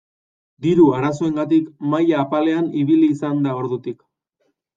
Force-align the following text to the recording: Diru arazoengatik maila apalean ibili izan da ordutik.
Diru 0.65 0.85
arazoengatik 0.99 1.67
maila 1.91 2.17
apalean 2.23 2.67
ibili 2.81 3.11
izan 3.19 3.45
da 3.49 3.55
ordutik. 3.61 4.03